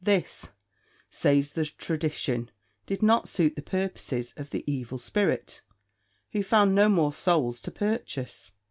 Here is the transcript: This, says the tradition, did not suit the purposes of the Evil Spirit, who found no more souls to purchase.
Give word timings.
This, 0.03 0.49
says 1.11 1.51
the 1.51 1.63
tradition, 1.63 2.49
did 2.87 3.03
not 3.03 3.29
suit 3.29 3.55
the 3.55 3.61
purposes 3.61 4.33
of 4.35 4.49
the 4.49 4.63
Evil 4.65 4.97
Spirit, 4.97 5.61
who 6.31 6.41
found 6.41 6.73
no 6.73 6.89
more 6.89 7.13
souls 7.13 7.61
to 7.61 7.69
purchase. 7.69 8.49